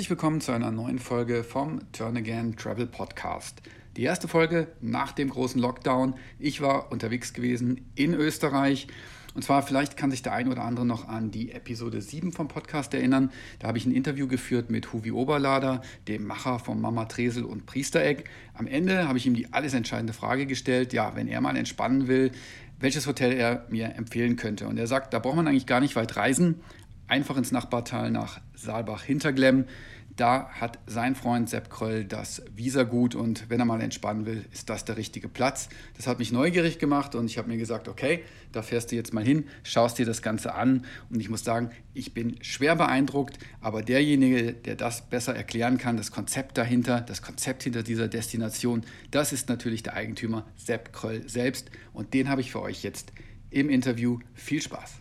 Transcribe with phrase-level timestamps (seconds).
[0.00, 3.60] Herzlich willkommen zu einer neuen Folge vom Turn Again Travel Podcast.
[3.98, 6.14] Die erste Folge nach dem großen Lockdown.
[6.38, 8.86] Ich war unterwegs gewesen in Österreich.
[9.34, 12.48] Und zwar, vielleicht kann sich der ein oder andere noch an die Episode 7 vom
[12.48, 13.30] Podcast erinnern.
[13.58, 17.66] Da habe ich ein Interview geführt mit Huvi Oberlader, dem Macher von Mama Tresel und
[17.66, 18.24] Priestereck.
[18.54, 22.08] Am Ende habe ich ihm die alles entscheidende Frage gestellt, ja, wenn er mal entspannen
[22.08, 22.32] will,
[22.78, 24.66] welches Hotel er mir empfehlen könnte.
[24.66, 26.62] Und er sagt, da braucht man eigentlich gar nicht weit reisen
[27.10, 29.64] einfach ins Nachbartal nach Saalbach-Hinterglemm.
[30.16, 34.68] Da hat sein Freund Sepp Kröll das Visagut und wenn er mal entspannen will, ist
[34.68, 35.68] das der richtige Platz.
[35.96, 39.14] Das hat mich neugierig gemacht und ich habe mir gesagt, okay, da fährst du jetzt
[39.14, 43.38] mal hin, schaust dir das Ganze an und ich muss sagen, ich bin schwer beeindruckt,
[43.60, 48.82] aber derjenige, der das besser erklären kann, das Konzept dahinter, das Konzept hinter dieser Destination,
[49.10, 53.12] das ist natürlich der Eigentümer Sepp Kröll selbst und den habe ich für euch jetzt
[53.48, 54.18] im Interview.
[54.34, 55.00] Viel Spaß!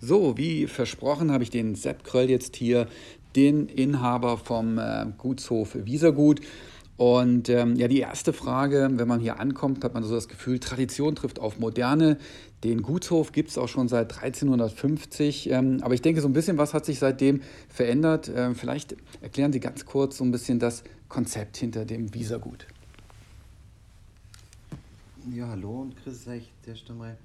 [0.00, 2.86] So, wie versprochen, habe ich den Sepp Kröll jetzt hier,
[3.34, 6.40] den Inhaber vom äh, Gutshof Wiesergut.
[6.96, 10.58] Und ähm, ja, die erste Frage, wenn man hier ankommt, hat man so das Gefühl,
[10.58, 12.18] Tradition trifft auf Moderne.
[12.64, 15.50] Den Gutshof gibt es auch schon seit 1350.
[15.50, 18.30] Ähm, aber ich denke, so ein bisschen was hat sich seitdem verändert.
[18.34, 22.66] Ähm, vielleicht erklären Sie ganz kurz so ein bisschen das Konzept hinter dem Wiesergut.
[25.32, 27.16] Ja, hallo und grüß euch zuerst einmal.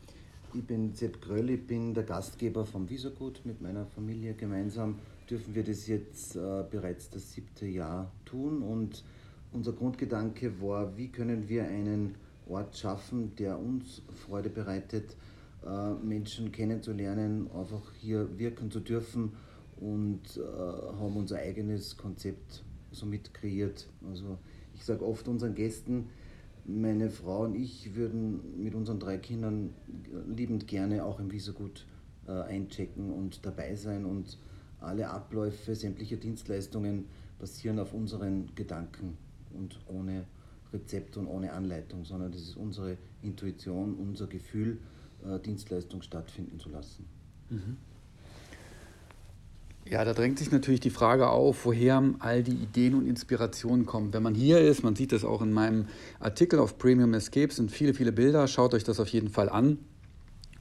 [0.56, 3.42] Ich bin Sepp Gröll, ich bin der Gastgeber vom Wiesergut.
[3.44, 8.62] Mit meiner Familie gemeinsam dürfen wir das jetzt äh, bereits das siebte Jahr tun.
[8.62, 9.04] Und
[9.52, 12.14] unser Grundgedanke war, wie können wir einen
[12.48, 15.16] Ort schaffen, der uns Freude bereitet,
[15.66, 19.32] äh, Menschen kennenzulernen, einfach hier wirken zu dürfen
[19.82, 23.88] und äh, haben unser eigenes Konzept somit kreiert.
[24.08, 24.38] Also
[24.76, 26.10] ich sage oft unseren Gästen,
[26.66, 29.74] meine Frau und ich würden mit unseren drei Kindern
[30.28, 31.86] liebend gerne auch im Wiesergut
[32.28, 34.38] äh, einchecken und dabei sein und
[34.80, 37.06] alle Abläufe sämtlicher Dienstleistungen
[37.40, 39.18] basieren auf unseren Gedanken
[39.54, 40.26] und ohne
[40.72, 44.80] Rezept und ohne Anleitung, sondern das ist unsere Intuition, unser Gefühl,
[45.26, 47.06] äh, Dienstleistung stattfinden zu lassen.
[47.50, 47.78] Mhm.
[49.90, 54.14] Ja, da drängt sich natürlich die Frage auf, woher all die Ideen und Inspirationen kommen.
[54.14, 55.88] Wenn man hier ist, man sieht das auch in meinem
[56.20, 58.48] Artikel auf Premium Escape, sind viele, viele Bilder.
[58.48, 59.80] Schaut euch das auf jeden Fall an.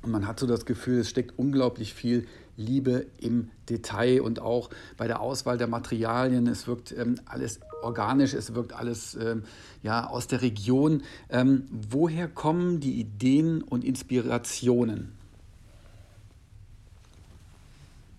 [0.02, 4.70] Und man hat so das Gefühl, es steckt unglaublich viel Liebe im Detail und auch
[4.96, 6.48] bei der Auswahl der Materialien.
[6.48, 9.44] Es wirkt ähm, alles organisch, es wirkt alles ähm,
[9.82, 11.02] ja, aus der Region.
[11.30, 15.21] Ähm, woher kommen die Ideen und Inspirationen?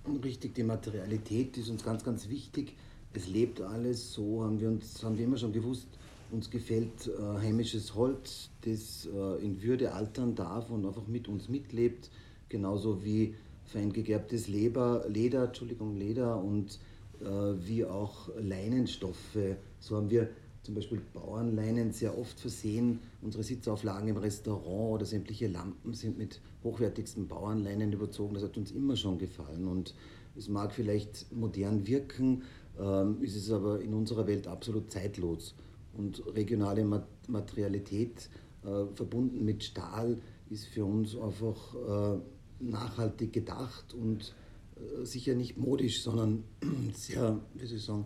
[0.05, 2.75] Richtig, die Materialität ist uns ganz, ganz wichtig.
[3.13, 5.87] Es lebt alles, so haben wir uns, haben wir immer schon gewusst,
[6.31, 11.47] uns gefällt äh, heimisches Holz, das äh, in Würde altern darf und einfach mit uns
[11.47, 12.09] mitlebt,
[12.49, 16.79] genauso wie fein gegerbtes Leber, Leder, Entschuldigung, Leder und
[17.21, 17.25] äh,
[17.65, 19.37] wie auch Leinenstoffe.
[19.79, 20.29] So haben wir
[20.63, 22.99] zum Beispiel Bauernleinen sehr oft versehen.
[23.21, 28.33] Unsere Sitzauflagen im Restaurant oder sämtliche Lampen sind mit hochwertigsten Bauernleinen überzogen.
[28.33, 29.93] Das hat uns immer schon gefallen und
[30.35, 32.43] es mag vielleicht modern wirken,
[32.79, 35.53] ähm, ist es aber in unserer Welt absolut zeitlos.
[35.95, 36.85] Und regionale
[37.27, 38.29] Materialität
[38.63, 40.17] äh, verbunden mit Stahl
[40.49, 42.19] ist für uns einfach äh,
[42.59, 44.33] nachhaltig gedacht und
[44.75, 46.43] äh, sicher nicht modisch, sondern
[46.93, 48.05] sehr, wie soll ich sagen,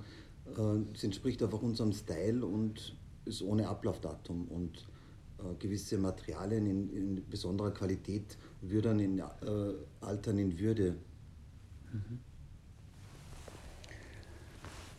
[0.94, 4.88] es entspricht einfach unserem Style und ist ohne Ablaufdatum und
[5.40, 9.24] äh, gewisse Materialien in, in, besonderer Qualität würden in, äh,
[10.02, 10.96] altern in Würde.
[11.92, 12.20] Mhm.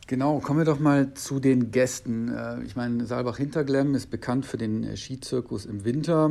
[0.06, 2.28] Genau, kommen wir doch mal zu den Gästen.
[2.28, 6.30] Äh, ich meine, Saalbach-Hinterglemm ist bekannt für den Skizirkus im Winter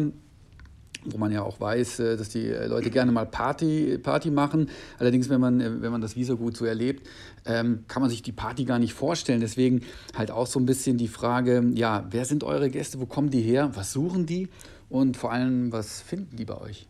[1.12, 4.70] wo man ja auch weiß, äh, dass die Leute gerne mal Party, Party machen.
[5.00, 7.08] Allerdings, wenn man, äh, wenn man das Visa-Gut so erlebt,
[7.46, 9.42] ähm, kann man sich die Party gar nicht vorstellen.
[9.42, 9.82] Deswegen
[10.16, 13.42] halt auch so ein bisschen die Frage, ja, wer sind eure Gäste, wo kommen die
[13.42, 14.50] her, was suchen die
[14.90, 16.88] und vor allem, was finden die bei euch?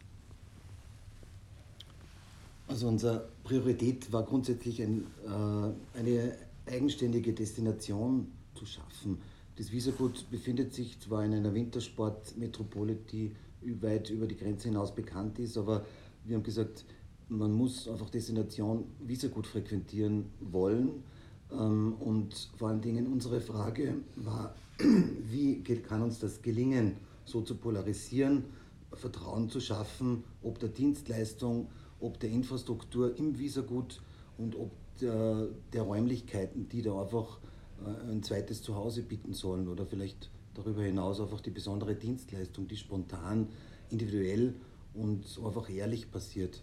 [2.67, 6.35] Also unsere Priorität war grundsätzlich ein, äh, eine
[6.65, 9.19] eigenständige Destination zu schaffen.
[9.57, 13.31] Das Visagut befindet sich zwar in einer Wintersportmetropole, die
[13.61, 15.85] weit über die Grenze hinaus bekannt ist, aber
[16.23, 16.85] wir haben gesagt,
[17.29, 21.03] man muss einfach Destination Visagut frequentieren wollen.
[21.51, 24.55] Ähm, und vor allen Dingen unsere Frage war,
[25.29, 28.45] wie kann uns das gelingen, so zu polarisieren,
[28.93, 31.67] Vertrauen zu schaffen, ob der Dienstleistung,
[31.99, 34.01] ob der Infrastruktur im Visagut
[34.37, 34.71] und ob
[35.01, 37.39] der, der Räumlichkeiten, die da einfach
[37.85, 42.77] äh, ein zweites Zuhause bieten sollen oder vielleicht darüber hinaus einfach die besondere Dienstleistung, die
[42.77, 43.47] spontan,
[43.89, 44.53] individuell
[44.93, 46.61] und einfach ehrlich passiert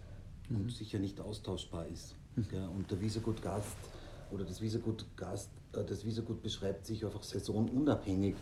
[0.49, 0.57] mhm.
[0.57, 2.15] und sicher nicht austauschbar ist.
[2.35, 2.69] Mhm.
[2.75, 3.77] Und der Visagut Gast
[4.31, 8.35] oder das Visagut Gast, äh, das Visagut beschreibt sich einfach saisonunabhängig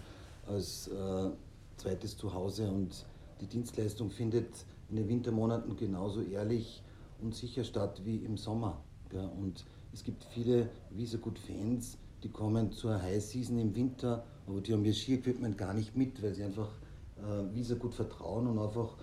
[0.48, 1.30] als äh,
[1.78, 3.06] zweites Zuhause und
[3.40, 4.50] die Dienstleistung findet
[4.90, 6.82] in den Wintermonaten genauso ehrlich
[7.22, 8.82] und sicher statt wie im Sommer.
[9.14, 9.26] Ja.
[9.26, 14.86] Und es gibt viele Visagut-Fans, die kommen zur High Season im Winter, aber die haben
[14.86, 16.69] ihr Ski-Equipment gar nicht mit, weil sie einfach
[17.18, 18.95] äh, Visagut vertrauen und einfach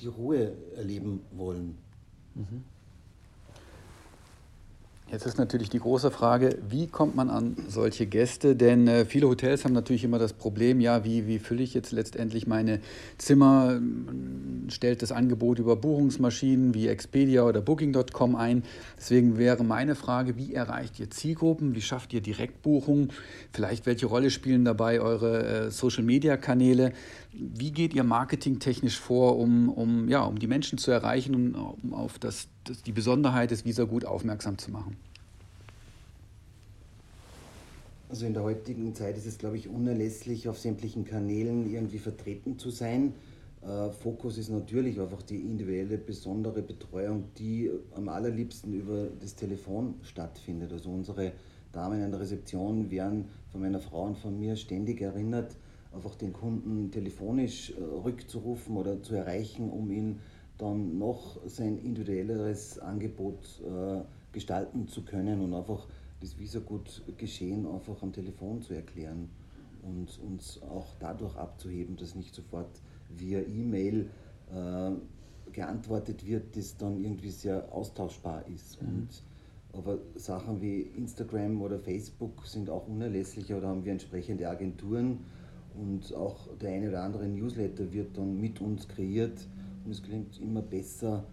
[0.00, 1.78] die Ruhe erleben wollen.
[2.34, 2.64] Mhm.
[5.08, 8.56] Jetzt ist natürlich die große Frage, wie kommt man an solche Gäste?
[8.56, 11.92] Denn äh, viele Hotels haben natürlich immer das Problem, ja, wie, wie fülle ich jetzt
[11.92, 12.80] letztendlich meine
[13.16, 13.80] Zimmer?
[14.66, 18.64] Stellt das Angebot über Buchungsmaschinen wie Expedia oder Booking.com ein.
[18.98, 21.76] Deswegen wäre meine Frage, wie erreicht ihr Zielgruppen?
[21.76, 23.12] Wie schafft ihr Direktbuchungen?
[23.52, 26.92] Vielleicht welche Rolle spielen dabei eure äh, Social-Media-Kanäle?
[27.32, 31.94] Wie geht ihr marketingtechnisch vor, um, um, ja, um die Menschen zu erreichen und um
[31.94, 32.48] auf das,
[32.86, 34.96] die Besonderheit des Visa gut aufmerksam zu machen?
[38.08, 42.58] Also in der heutigen Zeit ist es, glaube ich, unerlässlich, auf sämtlichen Kanälen irgendwie vertreten
[42.58, 43.14] zu sein.
[43.62, 49.94] Äh, Fokus ist natürlich einfach die individuelle, besondere Betreuung, die am allerliebsten über das Telefon
[50.02, 50.72] stattfindet.
[50.72, 51.32] Also unsere
[51.72, 55.56] Damen in der Rezeption werden von meiner Frau und von mir ständig erinnert,
[55.92, 60.20] einfach den Kunden telefonisch äh, rückzurufen oder zu erreichen, um ihn
[60.58, 64.00] dann noch sein individuelleres Angebot äh,
[64.32, 65.86] gestalten zu können und einfach
[66.20, 69.28] das Visagut geschehen einfach am Telefon zu erklären
[69.82, 72.80] und uns auch dadurch abzuheben, dass nicht sofort
[73.16, 74.08] via E-Mail
[74.52, 78.82] äh, geantwortet wird, das dann irgendwie sehr austauschbar ist.
[78.82, 78.88] Mhm.
[78.88, 79.08] Und
[79.72, 85.18] aber Sachen wie Instagram oder Facebook sind auch unerlässlicher oder haben wir entsprechende Agenturen,
[85.76, 89.46] und auch der eine oder andere Newsletter wird dann mit uns kreiert
[89.86, 91.24] und es klingt immer besser.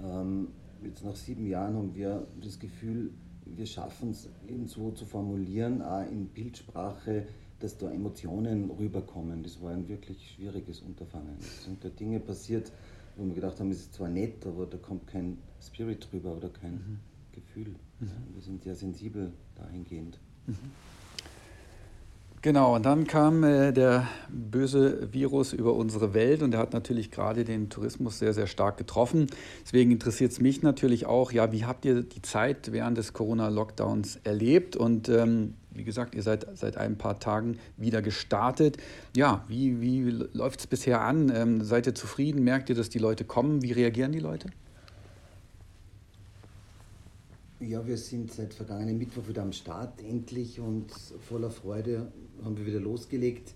[0.00, 0.48] Ähm,
[0.82, 3.10] jetzt nach sieben Jahren haben wir das Gefühl,
[3.44, 7.26] wir schaffen es eben so zu formulieren, auch in Bildsprache,
[7.58, 9.42] dass da Emotionen rüberkommen.
[9.42, 11.36] Das war ein wirklich schwieriges Unterfangen.
[11.40, 12.72] Es sind da Dinge passiert,
[13.16, 16.48] wo wir gedacht haben, es ist zwar nett, aber da kommt kein Spirit drüber oder
[16.48, 16.98] kein mhm.
[17.32, 17.74] Gefühl.
[18.00, 18.10] Mhm.
[18.34, 20.18] Wir sind sehr sensibel dahingehend.
[20.46, 20.54] Mhm.
[22.46, 27.10] Genau, und dann kam äh, der böse Virus über unsere Welt und der hat natürlich
[27.10, 29.26] gerade den Tourismus sehr, sehr stark getroffen.
[29.64, 34.20] Deswegen interessiert es mich natürlich auch, ja, wie habt ihr die Zeit während des Corona-Lockdowns
[34.22, 34.76] erlebt?
[34.76, 38.76] Und ähm, wie gesagt, ihr seid seit ein paar Tagen wieder gestartet.
[39.16, 40.02] Ja, wie, wie
[40.32, 41.32] läuft es bisher an?
[41.34, 42.44] Ähm, seid ihr zufrieden?
[42.44, 43.62] Merkt ihr, dass die Leute kommen?
[43.62, 44.50] Wie reagieren die Leute?
[47.58, 52.12] Ja, wir sind seit vergangenen Mittwoch wieder am Start endlich und voller Freude
[52.44, 53.54] haben wir wieder losgelegt.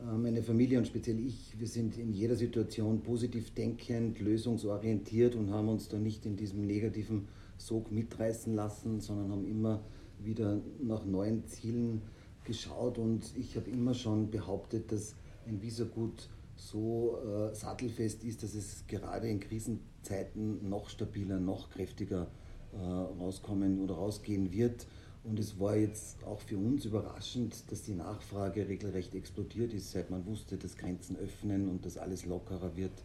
[0.00, 5.50] Äh, meine Familie und speziell ich, wir sind in jeder Situation positiv denkend, lösungsorientiert und
[5.50, 7.28] haben uns da nicht in diesem negativen
[7.58, 9.82] Sog mitreißen lassen, sondern haben immer
[10.18, 12.00] wieder nach neuen Zielen
[12.44, 15.14] geschaut und ich habe immer schon behauptet, dass
[15.46, 22.22] ein Visagut so äh, sattelfest ist, dass es gerade in Krisenzeiten noch stabiler, noch kräftiger
[22.22, 22.45] ist
[22.78, 24.86] rauskommen oder rausgehen wird.
[25.24, 30.08] Und es war jetzt auch für uns überraschend, dass die Nachfrage regelrecht explodiert ist, seit
[30.08, 33.02] man wusste, dass Grenzen öffnen und dass alles lockerer wird.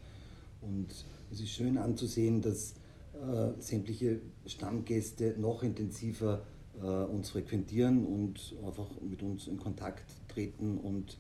[0.62, 0.88] Und
[1.31, 2.75] es ist schön anzusehen, dass
[3.13, 6.43] äh, sämtliche Stammgäste noch intensiver
[6.79, 11.17] äh, uns frequentieren und einfach mit uns in Kontakt treten und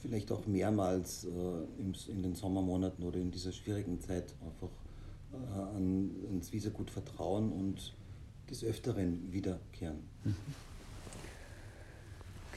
[0.00, 4.87] vielleicht auch mehrmals äh, in den Sommermonaten oder in dieser schwierigen Zeit einfach äh,
[5.32, 7.94] an, ans Visagut vertrauen und
[8.50, 9.98] des Öfteren wiederkehren.
[10.24, 10.34] Mhm.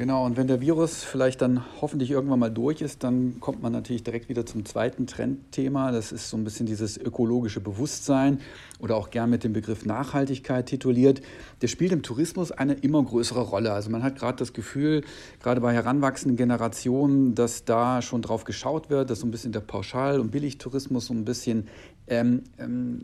[0.02, 3.72] Genau, und wenn der Virus vielleicht dann hoffentlich irgendwann mal durch ist, dann kommt man
[3.72, 5.92] natürlich direkt wieder zum zweiten Trendthema.
[5.92, 8.40] Das ist so ein bisschen dieses ökologische Bewusstsein
[8.80, 11.22] oder auch gern mit dem Begriff Nachhaltigkeit tituliert.
[11.62, 13.74] Der spielt im Tourismus eine immer größere Rolle.
[13.74, 15.04] Also man hat gerade das Gefühl,
[15.40, 19.60] gerade bei heranwachsenden Generationen, dass da schon drauf geschaut wird, dass so ein bisschen der
[19.60, 21.68] Pauschal- und Billigtourismus so ein bisschen
[22.12, 23.02] ähm, ähm,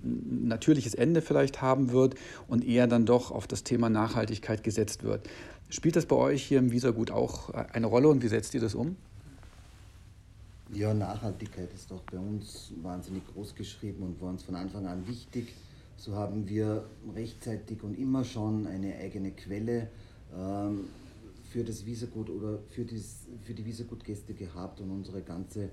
[0.47, 2.15] natürliches Ende vielleicht haben wird
[2.47, 5.27] und eher dann doch auf das Thema Nachhaltigkeit gesetzt wird.
[5.69, 8.75] Spielt das bei euch hier im Visagut auch eine Rolle und wie setzt ihr das
[8.75, 8.97] um?
[10.73, 15.07] Ja, Nachhaltigkeit ist doch bei uns wahnsinnig groß geschrieben und war uns von Anfang an
[15.07, 15.53] wichtig.
[15.95, 16.83] So haben wir
[17.15, 19.87] rechtzeitig und immer schon eine eigene Quelle
[20.37, 20.89] ähm,
[21.49, 25.69] für das Visagut oder für, das, für die Visagutgäste gehabt und unsere ganze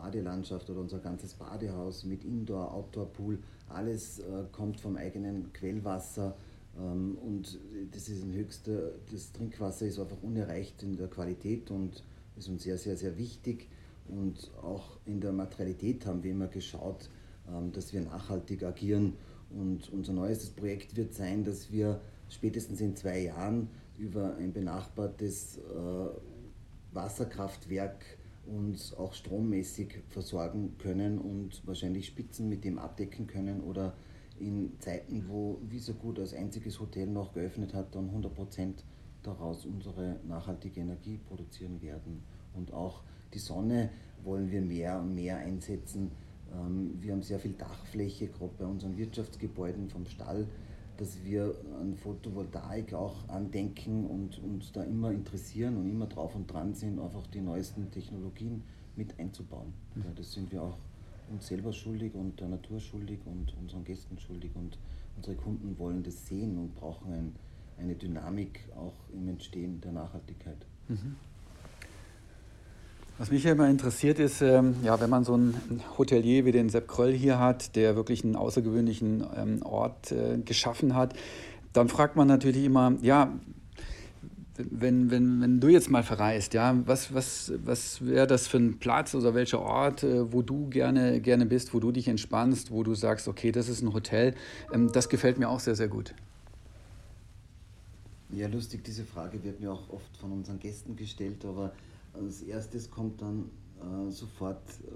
[0.00, 3.38] Badelandschaft oder unser ganzes Badehaus mit Indoor, Outdoor-Pool,
[3.68, 6.36] alles äh, kommt vom eigenen Quellwasser
[6.78, 7.58] ähm, und
[7.92, 12.02] das ist ein höchster, das Trinkwasser ist einfach unerreicht in der Qualität und
[12.36, 13.68] ist uns sehr, sehr, sehr wichtig.
[14.08, 17.08] Und auch in der Materialität haben wir immer geschaut,
[17.48, 19.14] ähm, dass wir nachhaltig agieren.
[19.50, 25.58] Und unser neuestes Projekt wird sein, dass wir spätestens in zwei Jahren über ein benachbartes
[25.58, 28.04] äh, Wasserkraftwerk
[28.46, 33.94] uns auch strommäßig versorgen können und wahrscheinlich Spitzen mit dem abdecken können oder
[34.38, 38.84] in Zeiten, wo Wiesergut als einziges Hotel noch geöffnet hat, dann 100 Prozent
[39.22, 42.22] daraus unsere nachhaltige Energie produzieren werden.
[42.54, 43.02] Und auch
[43.34, 43.90] die Sonne
[44.22, 46.10] wollen wir mehr und mehr einsetzen.
[46.52, 50.46] Ähm, wir haben sehr viel Dachfläche, gerade bei unseren Wirtschaftsgebäuden vom Stall,
[50.96, 56.50] dass wir an Photovoltaik auch andenken und uns da immer interessieren und immer drauf und
[56.50, 58.62] dran sind, einfach die neuesten Technologien
[58.96, 59.72] mit einzubauen.
[59.94, 60.02] Mhm.
[60.02, 60.78] Ja, das sind wir auch
[61.30, 64.78] uns selber schuldig und der Natur schuldig und unseren Gästen schuldig und
[65.16, 67.36] unsere Kunden wollen das sehen und brauchen ein,
[67.78, 70.66] eine Dynamik auch im Entstehen der Nachhaltigkeit.
[70.88, 71.16] Mhm.
[73.18, 76.68] Was mich ja immer interessiert ist, ähm, ja, wenn man so einen Hotelier wie den
[76.68, 81.14] Sepp Kröll hier hat, der wirklich einen außergewöhnlichen ähm, Ort äh, geschaffen hat,
[81.72, 83.32] dann fragt man natürlich immer, ja,
[84.58, 88.78] wenn, wenn, wenn du jetzt mal verreist, ja, was, was, was wäre das für ein
[88.78, 92.82] Platz oder welcher Ort, äh, wo du gerne, gerne bist, wo du dich entspannst, wo
[92.82, 94.34] du sagst, okay, das ist ein Hotel,
[94.74, 96.14] ähm, das gefällt mir auch sehr, sehr gut.
[98.30, 101.72] Ja, lustig, diese Frage wird mir auch oft von unseren Gästen gestellt, aber
[102.20, 104.92] als erstes kommt dann äh, sofort äh,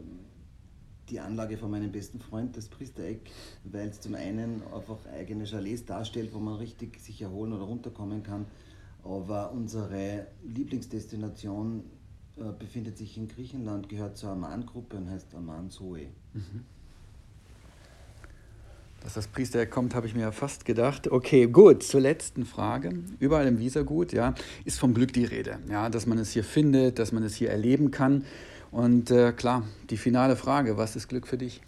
[1.10, 3.30] die Anlage von meinem besten Freund, das Priestereck,
[3.64, 8.22] weil es zum einen einfach eigene Chalets darstellt, wo man richtig sich erholen oder runterkommen
[8.22, 8.46] kann
[9.04, 11.84] aber unsere Lieblingsdestination
[12.36, 16.08] äh, befindet sich in Griechenland, gehört zur Amman-Gruppe und heißt Amman Zoe.
[16.32, 16.64] Mhm.
[19.02, 21.10] Dass das Priester kommt, habe ich mir ja fast gedacht.
[21.10, 22.92] Okay, gut, zur letzten Frage.
[23.18, 25.58] Überall im Visagut ja, ist vom Glück die Rede.
[25.70, 28.24] Ja, dass man es hier findet, dass man es hier erleben kann.
[28.70, 31.60] Und äh, klar, die finale Frage, was ist Glück für dich?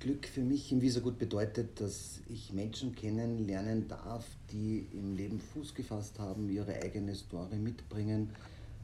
[0.00, 5.74] Glück für mich im Wiesergut bedeutet, dass ich Menschen kennenlernen darf, die im Leben Fuß
[5.74, 8.30] gefasst haben, ihre eigene Story mitbringen,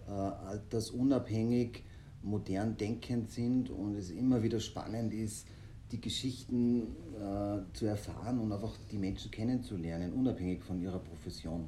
[0.08, 1.82] äh, altersunabhängig,
[2.22, 5.46] modern denkend sind und es immer wieder spannend ist,
[5.92, 6.82] die Geschichten
[7.14, 11.66] äh, zu erfahren und einfach die Menschen kennenzulernen, unabhängig von ihrer Profession.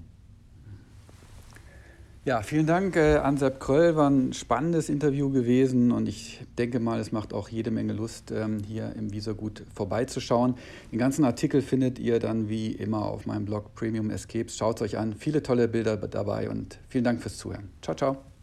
[2.26, 3.94] Ja, vielen Dank äh, an Sepp Kröll.
[3.94, 8.32] War ein spannendes Interview gewesen und ich denke mal, es macht auch jede Menge Lust,
[8.32, 10.56] ähm, hier im Visagut vorbeizuschauen.
[10.90, 14.56] Den ganzen Artikel findet ihr dann wie immer auf meinem Blog Premium Escapes.
[14.56, 15.14] Schaut es euch an.
[15.14, 17.70] Viele tolle Bilder dabei und vielen Dank fürs Zuhören.
[17.80, 18.36] Ciao, ciao.